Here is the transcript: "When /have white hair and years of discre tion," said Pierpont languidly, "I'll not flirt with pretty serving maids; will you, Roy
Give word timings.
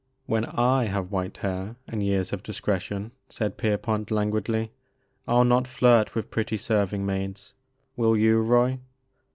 "When 0.25 0.45
/have 0.45 1.11
white 1.11 1.37
hair 1.37 1.75
and 1.87 2.01
years 2.03 2.33
of 2.33 2.41
discre 2.41 2.79
tion," 2.81 3.11
said 3.29 3.55
Pierpont 3.59 4.09
languidly, 4.09 4.71
"I'll 5.27 5.43
not 5.45 5.67
flirt 5.67 6.15
with 6.15 6.31
pretty 6.31 6.57
serving 6.57 7.05
maids; 7.05 7.53
will 7.95 8.17
you, 8.17 8.41
Roy 8.41 8.79